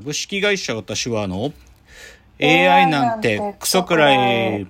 [0.00, 1.52] 株式会社私はの
[2.40, 4.66] AI なんてクソくらい。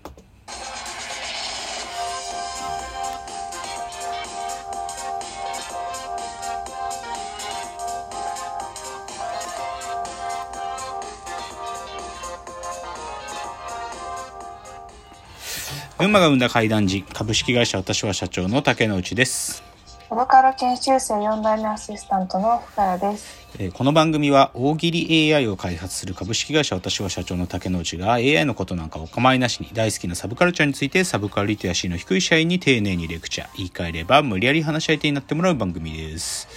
[15.97, 19.70] 群馬が生んだ怪談時株式会社私は社長の竹之内です。
[20.11, 23.49] サブカル研修生4代目アシスタントの深谷です。
[23.61, 36.49] えーこの番組は大喜利 AI を開発する株式会社私は社長の竹之内が AI のことなんかお構いなしに大好きなサブカルチャーについてサブカルリテラシーの低い社員に丁寧にレクチャー言い換えれば無理やり話し相手になってもらう番組です。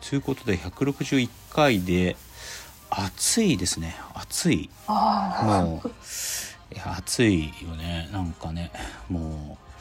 [0.00, 2.16] ということで161回で
[2.90, 5.88] 暑いですね暑いあもう
[6.74, 8.72] いや暑いよねなんかね
[9.08, 9.71] もう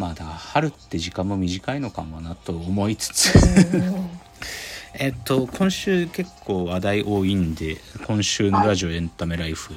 [0.00, 3.38] まあだから春って時間も短いのかもなと思いつつ。
[4.94, 7.76] えっと今週結構話題多いんで
[8.06, 9.74] 今週のラジオエンタメライフ、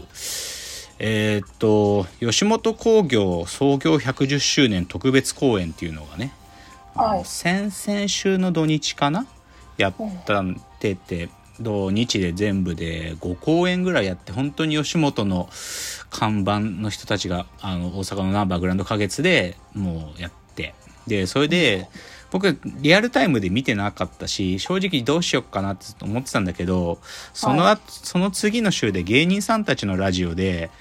[0.98, 6.32] えっと吉本興業創業110周年特別公演っていうのがね、
[6.96, 9.27] あのはい先々週の土日かな？
[9.77, 9.93] やっ
[10.26, 15.49] たんてて土日で全部で5公演ぐらいやって本当に吉本の
[16.09, 20.74] 看板の人たちがあの大阪のナンバーグランド花月でもうやって。
[21.07, 21.90] でそれで
[22.31, 26.98] 僕リアルタイムで見てなかったし正直どうしよっかなって思ってたんだけど
[27.34, 30.71] その後、その次の週で芸人さんたちのラジオで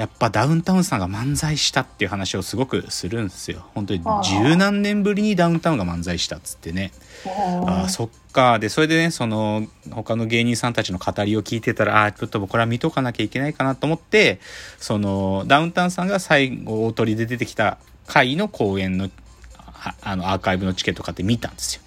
[0.00, 3.66] やっぱダウンタウンさんが漫才したっていう話をすごくするんですよ。
[3.74, 6.90] 本当にああ十何年ぶりにダウンタウンが漫才したっつってね。
[7.26, 7.88] あー。
[7.88, 8.58] そっか。
[8.58, 14.40] でそれでねその他の芸人さんたちの語りを聞いてたらあーちょっとこれは見とかなきゃいけないかなと思って
[14.78, 17.76] そのダウンタウンさんが最後大鳥で出てきた
[18.06, 19.10] 回の公演の
[19.58, 21.82] ああのアーカイブのチケット買って見たんですよ。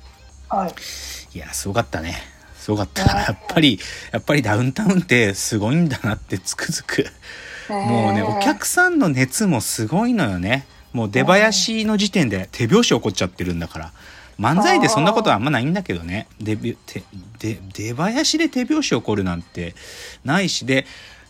[0.50, 0.76] はい。
[1.36, 2.14] いやすごかったね。
[2.58, 3.80] すごかったやっぱり
[4.12, 7.08] やっぱりダウンタウンってすごいんだなってつくづく
[7.70, 10.66] もうねお客さんの熱もすごいのよね。
[10.92, 13.92] もう出囃子の時点で手拍子起こっちゃってるんだから。
[14.40, 16.28] 漫才でそんなことはあんまないんだけどね。
[16.40, 19.76] 出囃子で手拍子起こるなんて
[20.26, 20.86] ないしで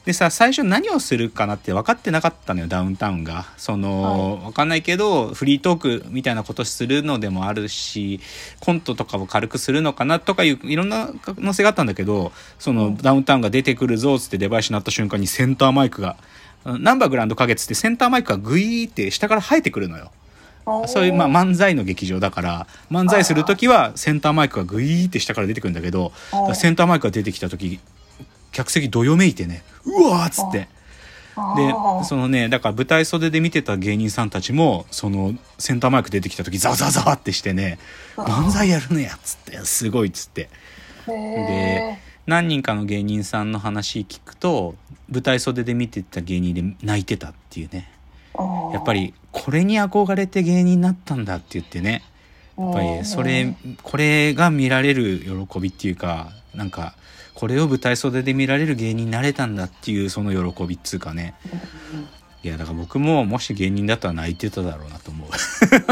[0.06, 3.46] でさ最初何をするかなって分かってなかったのよダウンタウンが。
[3.58, 8.20] その、分かんないけどフリートークみたいなことするのでもあるし
[8.60, 16.18] コントとかを軽くするのかなとかいういろんな可能性があったんだけどそのダウンタウンが出てくるぞっつって出囃子になった瞬間にセンターマイクが
[16.66, 20.12] ナンバーグランド花月ってセンターマイクがグイーって下から生えてくるのよ。
[20.88, 26.14] そういう、まあ、漫才の劇場だから漫才する時はセンターマイクがグイーって下から出てくるんだけど
[26.54, 27.82] センターマイクが出てきた時
[28.54, 30.70] 客席どよめいてねうわーっつって。
[31.58, 31.74] で
[32.06, 37.80] そのねだから舞台袖で見てた芸人さんたちもそのセンターマイク出てきた時ザワザワザワってしてね
[38.16, 40.50] 漫才やるのやっつってすごいっつって。
[41.08, 41.98] で
[42.28, 44.76] 何人かの芸人さんの話聞くと
[45.10, 47.92] 舞台袖で見てた芸人で泣いてたっていうね。
[48.72, 52.04] やっぱりこれに憧れて芸人になったんだって言ってね。
[52.58, 55.20] やっぱりそれこれが見られる
[55.50, 56.96] 喜びっていうかなんか
[57.44, 61.36] これを舞台袖で見られる芸人になれたんだっていうその喜びっつうかね。
[62.42, 65.30] いやだから僕ももし芸人だったら泣いてただろうなと思う。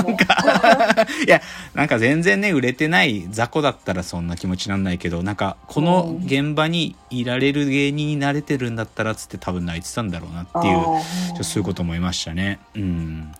[0.01, 0.15] なん。
[0.15, 1.41] か いや
[1.73, 12.59] なんか全然ね売れてない雑魚だったらそんな気持ちなんないけどなんかこの現場にいられる芸人になれてるんだったらつって多分泣いてたんだろうなっていうそういうこと思いましたね。
[12.75, 13.33] うん。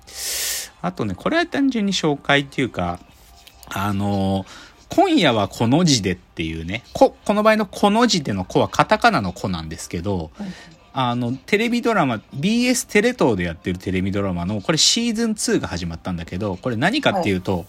[0.82, 3.00] あとね、これは単純に紹介っていうか、
[3.70, 4.46] あの、
[4.94, 10.32] 今夜はこの字でっていうね、こ、この場合のこの字での子はカタカナの子なんですけど、
[10.94, 17.66] あの、テレビドラマ、BS テレ東でやってるテレビドラマの、これシーズン2が始まったんだけど、これ何かっていうと、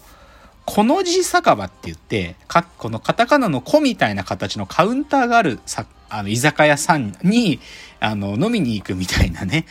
[0.65, 7.61] この字酒場って言って、か、このカタカナの子みたいな形のカウンターがあるさ、あの、居酒屋さんに、
[8.01, 9.65] あの、飲みに行くみたいなね。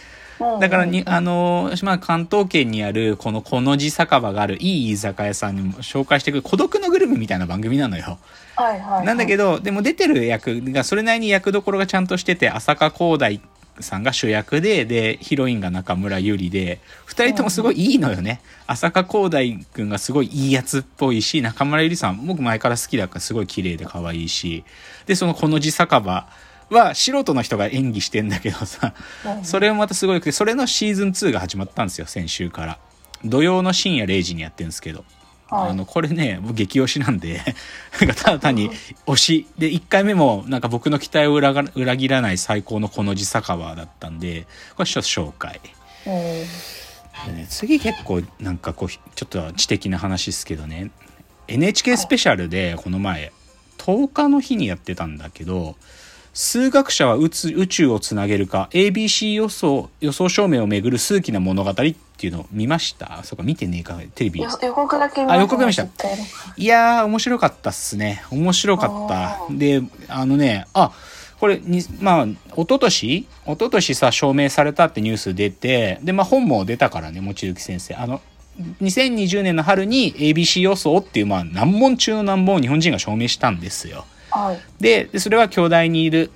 [0.59, 8.17] だからに、あの、まあ、関東圏にある、この、この字酒場があるいい居酒屋さんにも紹介してくる孤独のグルメみたいな番組なのよ。
[8.55, 9.05] はいはい。
[9.05, 13.39] なんだけど、でも出てる役がそれなりに役どころがちゃんとしてて、浅香光大
[13.79, 18.41] さんが主役で、で、ヒロインが中村ゆりで、二人ともすごいいいのよね。
[18.67, 24.63] 浅香光大くんがすごいいいやつっぽいし、中村ゆりさん、僕前から好きだからすごい綺麗で可愛いし、
[25.05, 26.27] で、そのこの字酒場
[26.71, 28.93] は素人の人が演技してんだけどさ、
[29.43, 32.79] それもまたすごくて、それのシーズン2が始まったんですよ、先週から。
[33.23, 34.99] 土曜の深夜0時にやってるんですけど。
[34.99, 35.05] はい
[35.53, 37.41] あの、これね、僕激推しなんで、
[37.99, 38.71] なんかただ単に
[39.05, 39.47] 推し。
[39.57, 44.47] で、1回目もなんか僕の期待を裏が裏切らない最高のこの字酒場だったんで、
[44.77, 45.59] これちょっと紹介。
[46.05, 50.89] ね、次結構なんかこう、ちょっと知的な話ですけどね、
[51.49, 53.33] NHK スペシャルでこの前、
[53.77, 55.75] 10日の日にやってたんだけど、
[56.33, 63.21] 数学者は宇宙宇宙をつなげるか ABC 予想予想証明をめぐる数奇な物語っていうのを見ました？
[63.23, 65.83] そうか見てねえかテレビよ予告だけ見あ予告見ました。
[66.55, 68.23] いやー面白かったっすね。
[68.31, 69.39] 面白かった。
[69.53, 70.91] であのねあ
[71.39, 73.17] これにまあ一昨年？
[73.17, 77.95] 一昨年さ証明されたってニュース出てでまあ本も出たからね望月先生。
[77.95, 78.21] あの
[78.81, 84.59] 2020年の春に ABC 予想っていうまあ難問中の難問を日本人が証明したんですよはい。
[84.79, 86.31] ででそれは京大にいる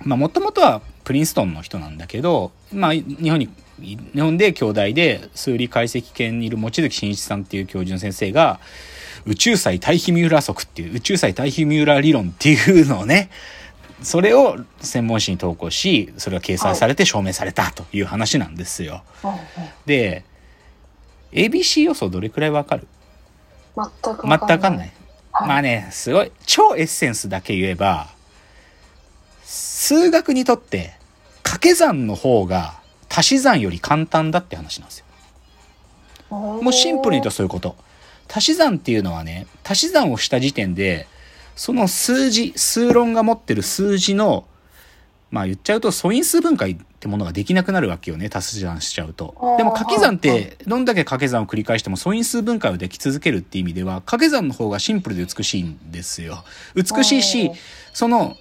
[0.00, 3.48] まあもともとはプリンストンの人なんだけど、まあ、日本に
[3.78, 8.60] 日本で京大で数理解析研にいる望月真一さんっていう教授の先生が
[9.26, 13.30] 宇宙際対比ミューラー則っていう宇宙際対比ミューラー理論っていうのをね
[14.02, 19.02] それを専門誌に投稿しそれが掲載されて証明されたという話なんですよ。
[19.24, 19.38] うんうん
[19.86, 20.24] で
[21.32, 22.86] ABC 予想どれくらいわかる？
[23.76, 23.86] 全
[24.16, 24.86] く全くわかんない。
[24.86, 24.92] はい
[25.40, 28.08] まあね、すごい、超エッセンスだけ言えば、
[29.42, 30.94] 数学にとって
[31.42, 32.74] 掛け算の方が
[33.08, 35.04] 足し算より簡単だって話なんですよ。
[36.30, 37.76] もうシンプルに言うとそういうこと。
[38.32, 41.06] 足し算っていうのはね、足し算をした時点で、
[41.56, 44.46] その数字、数論が持ってる数字の、
[45.30, 49.56] まあ言っちゃうと素因数分解ってものができなくなるわけよね、足し算しちゃうと。
[49.58, 56.44] でも掛け算っはいて、どんだけ掛け算を繰り返しても素因数分解をでき続けるっていう意味では、掛け算の方がシンプルで美しいんですよ。
[56.74, 57.50] 美しいし
[57.92, 58.36] その、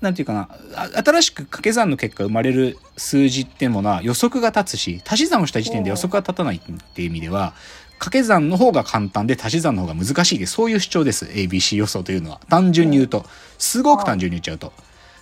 [0.00, 6.60] なんていうかな、あ新しく掛け算の結果生まれる数字ってものは予測が立つし、足し算をした時点で予測が立たないっ
[6.94, 7.54] ていう意味では、
[7.98, 11.26] 掛け算の方が簡単で足し算の方が難しいで、そういう主張です。
[11.26, 12.40] ABC 予想というのは。
[12.48, 13.26] 単純に言うと。
[13.58, 14.72] すごく単純に言っちゃうと。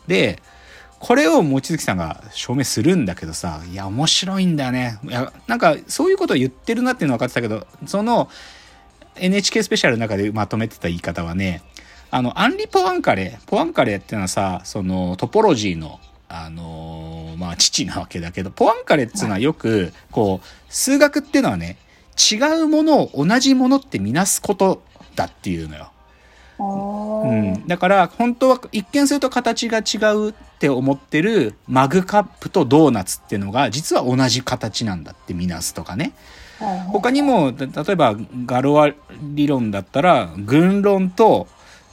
[0.06, 0.40] で、
[0.98, 4.98] これを望月さんが証明するんだけどさ、いや、面白いんだよね。
[5.04, 8.28] いや、なんか、そういうことを言ってるなっていうのは分かってたけど、その、
[9.16, 11.62] NHK スペシャルの中でまとめてた言い方はね、
[12.10, 21.76] あの、アンリ・ポワンカレ、ポワンカレっていうのはさ、その、トポロジーの、あのーまあ、父なわけだけど、ポワンカレっていうのはよく、こう、数学っていうのはね、
[22.18, 24.82] 違うものを同じものってみなすこと
[25.14, 25.92] だっていうのよ。
[26.58, 36.12] うん、だから本当は一見すると形が違うって思ってるマグカップとドーナツっていうのが実は同じ形なんだってみなすとかね。
[36.32, 36.48] うん
[36.90, 38.90] 他にもた例えばガロア
[39.22, 41.46] 理論だったら群論と,、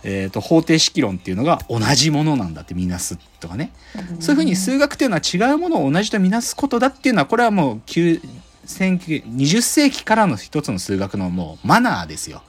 [0.04, 3.72] えー、と方程式論っていうのが同じものなんだってみなすとかね。
[4.20, 8.22] そういうふうに数学っていうのは違うものを同じとみなすことだっていうのはこれはもう9
[8.66, 12.42] 20世紀からの一つの数学のもうマナーですよ。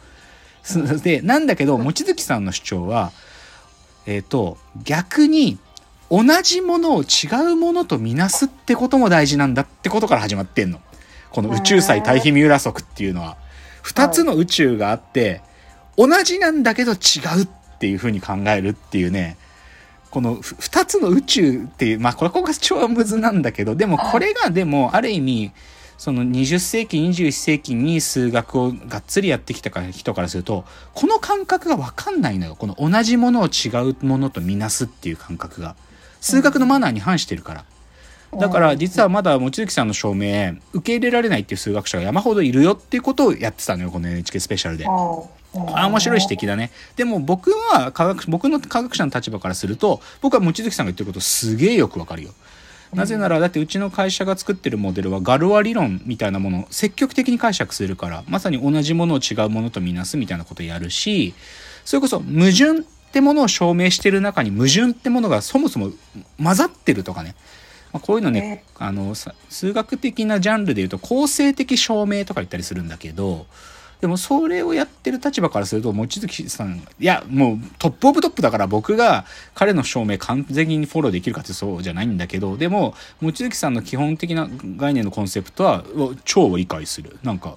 [0.67, 3.13] す でなんだけど望月さんの主張は
[4.07, 5.59] えっ、と逆に
[6.11, 10.81] 同じものを違うものとみなすってことも大事なんだってことから始まってんの。
[11.31, 13.37] この宇宙際対比ミューラ則っていうのは。
[13.83, 15.43] 2つの宇宙があって
[15.97, 16.95] 同じなんだけど違
[17.41, 17.49] うっ
[17.79, 19.37] ていうふうに考えるっていうね。
[20.11, 25.53] このふ2つの宇宙っていうまあこれここが超ムズなんだけどでもこれがでもある意味
[25.99, 30.65] その20世紀21世紀に数学をがっつりやってきた人からすると
[30.95, 32.57] この感覚が分かんないのよ。
[32.57, 35.75] この同じものを違うものとみなすっていう感覚が。
[36.21, 37.65] 数学のマナーに反してるから。
[38.39, 44.87] だから実はまだ望月さんの証明受け入れられないっていう数学者が山ほどいるよっていうことをやってたのよこの NHK スペシャルで。
[45.75, 46.71] あ面白い指摘だね。
[46.97, 52.31] でも僕は科学僕の科学者の立場からすると僕は望月さんが言ってることすげえよくわかるよ。
[52.95, 61.35] なぜならだってうちの会社が作ってるモデルはガルワ理論みたいなものを積極的に解釈するからまさに同じものを違うものとみなすみたいなことをやるし
[61.85, 65.91] それこそ矛盾ってものを証明してる中に矛盾ってものがそもそも
[66.43, 67.35] 混ざってるとかね。
[67.93, 68.65] まあこういうのね。
[68.79, 73.47] あのさ数学的なジャンルで言うと構成的証明とか言ったりするんだけど
[74.01, 79.25] でもそれをやってる立場からすると望月さんいやもうトップオブトップだから僕が
[79.55, 85.85] 彼の証明完全にフォローできるかってそうじゃないんだけどでも望月さんの基本的な概念のコンセプトは
[86.25, 87.19] 超理解する。
[87.23, 87.57] なんか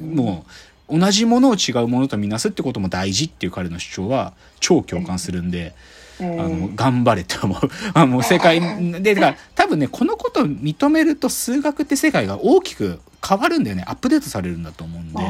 [0.00, 0.44] も
[0.88, 5.74] う同じものを違うものとみなすってことも大事っていう彼の主張は超共感するんで。
[6.18, 7.60] あの頑張れって思う
[7.92, 8.58] あもう正解
[9.02, 13.84] でだから多分ねこのことを認めると数学って世界が大きく変わるんだよね。
[13.86, 15.20] アップデートされるんだと思うんで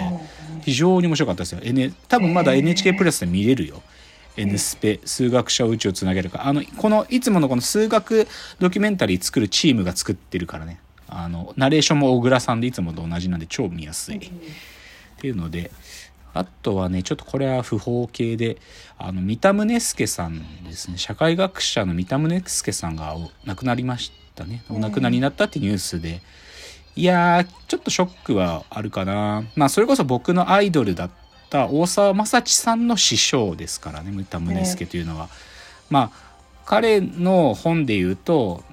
[0.66, 3.84] 非常に面白かったですよ、N、多分まだ NHK プラスで見れるよ。
[4.36, 6.44] N スペ数学者を宇宙をつなげるか。
[6.44, 8.26] あのこのいつものこの数学
[8.58, 10.80] ドキュメンタリー作るチームが作ってるからね。
[11.08, 14.16] あのナレーションも小倉さんでいつもと同じなんで超見やすい。
[14.16, 14.20] っ
[15.18, 15.70] ていうので
[16.34, 18.56] あとはねちょっとこれは不法系で
[18.98, 20.98] あの三田宗介さんですね。
[20.98, 24.64] 社会学者の三田宗介さんがお亡くなりましたね。
[24.68, 26.22] お亡くなりになったってニュースで
[26.96, 31.10] いやーちょっとショックはあるかなまあそれこそ僕のアイドルだっ
[31.46, 35.28] った大沢正知さんの師匠ですからね三田宗介というのは。
[35.88, 36.26] まあ
[36.66, 38.64] 彼の本で言うと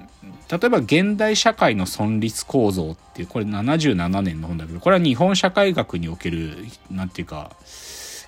[0.50, 6.58] 例えば現代社会の存立構造っていうこれ77年の本だけどこれは日本社会学における
[6.90, 7.52] なんていうか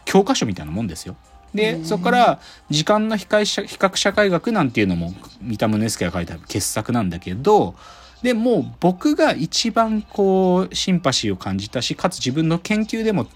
[0.05, 1.15] 教科書みたいなもんですよ。
[1.55, 7.75] でそこから時間の比較社会学なんていうのも三田宗介が書いた傑作なんだけど
[8.21, 13.27] でもう僕が一番こうシンパシーを感じたしかつ自分の研究でも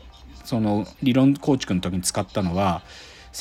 [0.44, 2.82] その理論構築の時に使ったのは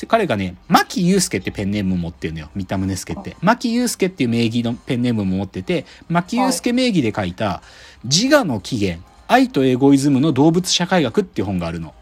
[0.07, 2.49] 彼がね、牧祐介ってペンネームを持ってるのよ。
[2.55, 3.35] 三田宗介って。
[3.41, 7.61] 牧祐介っていう名義のペンネームも持ってて、牧祐介名義で書いた、
[8.03, 11.93] 自我の起源、愛とエゴイズムの動物社会学っていう本があるの。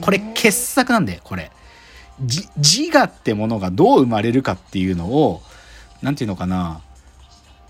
[0.00, 1.50] これ傑作なんだよ、これ。
[2.18, 2.48] 自
[2.96, 5.42] 我ってものがどう生まれるかっていうのを、
[6.00, 6.80] なんていうのかな。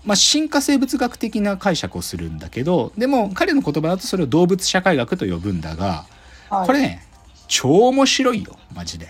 [0.05, 6.05] まあ、進化生物学的な解釈をするんだけど、でも彼の言葉だとそれを動物社会学と呼ぶんだが、
[6.49, 7.05] これね、
[7.47, 9.07] 超面白いよ、マジで。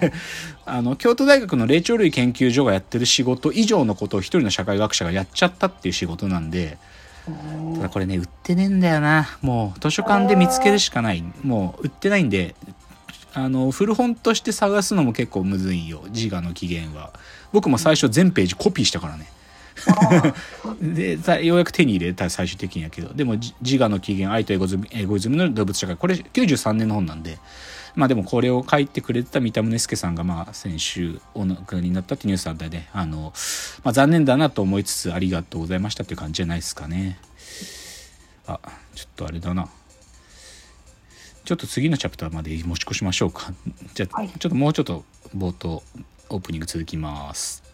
[0.66, 6.78] あの、京都大学の霊長類研究所がやってる仕事以上のことを一人の社会学者がやっちゃったっていう仕事なんで、
[7.76, 9.28] ただこれね、売ってねえんだよな。
[9.42, 11.24] もう図書館で見つけるしかない。
[11.42, 12.54] もう売ってないんで、
[13.34, 17.12] あの、古本として探すのも結構むずいよ、自我の起源は。
[17.52, 19.28] 僕も最初全ページコピーしたからね。
[20.80, 23.12] でようやく手に入れた最終的にやけど。
[23.14, 25.96] でも自我の起源愛とエゴズムエゴイズムの動物社会。
[25.96, 27.38] これ93年の本なんで。
[27.94, 33.32] まあでもこれを書いてくれてた三田宗介さんがまあ先週お亡くなりになったってニュースあったんであの、
[33.84, 37.18] まあ、残念だなと思いつつありがとうございましたっていう感じじゃないですかね。
[38.46, 38.60] あ
[38.94, 39.68] ちょっとあれだな。
[41.46, 43.52] ちょっと次のチャプターまで持ち越しましょうか。
[43.94, 45.04] じゃあ、はい、ちょっともうちょっと
[45.34, 45.82] 冒頭
[46.28, 47.65] オープニング続きます